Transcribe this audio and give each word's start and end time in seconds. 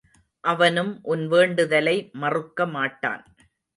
அவனும் 0.43 0.99
உன் 1.03 1.27
வேண்டுதலை 1.27 1.95
மறுக்கமாட்டான். 2.21 3.23